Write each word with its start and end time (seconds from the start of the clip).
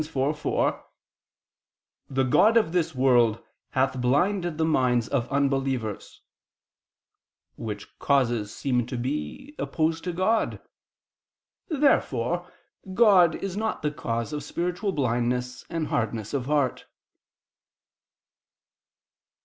4:4: 0.01 0.81
"The 2.09 2.23
god 2.23 2.57
of 2.57 2.71
this 2.71 2.95
world 2.95 3.37
hath 3.73 4.01
blinded 4.01 4.57
the 4.57 4.65
minds 4.65 5.07
of 5.07 5.29
unbelievers": 5.31 6.21
which 7.55 7.99
causes 7.99 8.51
seem 8.51 8.87
to 8.87 8.97
be 8.97 9.53
opposed 9.59 10.03
to 10.05 10.11
God. 10.11 10.59
Therefore 11.67 12.51
God 12.95 13.35
is 13.35 13.55
not 13.55 13.83
the 13.83 13.91
cause 13.91 14.33
of 14.33 14.43
spiritual 14.43 14.91
blindness 14.91 15.65
and 15.69 15.89
hardness 15.89 16.33
of 16.33 16.47
heart. 16.47 16.87